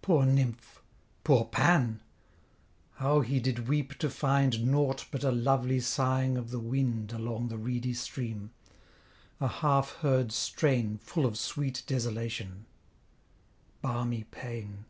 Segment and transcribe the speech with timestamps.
[0.00, 0.80] Poor nymph,
[1.24, 1.98] poor Pan,
[2.98, 7.48] how he did weep to find, Nought but a lovely sighing of the wind Along
[7.48, 8.52] the reedy stream;
[9.40, 12.66] a half heard strain, Full of sweet desolation
[13.82, 14.84] balmy pain.